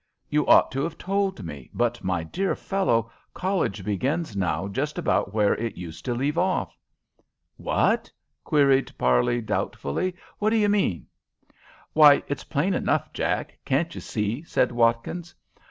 You 0.31 0.47
ought 0.47 0.71
to 0.71 0.81
have 0.81 0.97
told 0.97 1.43
me, 1.43 1.69
but, 1.75 2.03
my 2.03 2.23
dear 2.23 2.55
fellow, 2.55 3.11
college 3.35 3.85
begins 3.85 4.35
now 4.35 4.67
just 4.67 4.97
about 4.97 5.31
where 5.31 5.53
it 5.53 5.77
used 5.77 6.05
to 6.05 6.15
leave 6.15 6.39
off." 6.39 6.75
"What?" 7.57 8.11
queried 8.43 8.97
Parley, 8.97 9.41
doubtfully. 9.41 10.15
"What 10.39 10.49
do 10.49 10.55
you 10.55 10.69
mean?" 10.69 11.05
"Why, 11.93 12.23
it's 12.27 12.43
plain 12.43 12.73
enough, 12.73 13.13
Jack! 13.13 13.59
Can't 13.63 13.93
you 13.93 14.01
see?" 14.01 14.41
said 14.41 14.71
Watkins. 14.71 15.35